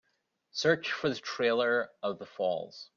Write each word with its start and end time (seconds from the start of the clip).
Search 0.51 0.91
for 0.91 1.09
the 1.09 1.15
trailer 1.17 1.91
of 2.01 2.17
The 2.17 2.25
Falls 2.25 2.89